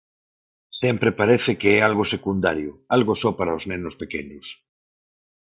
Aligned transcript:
Sempre 0.81 1.17
parece 1.21 1.51
que 1.59 1.69
é 1.77 1.79
algo 1.89 2.03
secundario, 2.13 2.71
algo 2.95 3.13
só 3.21 3.29
para 3.39 3.57
os 3.59 3.63
nenos 3.71 3.95
pequenos. 4.01 4.45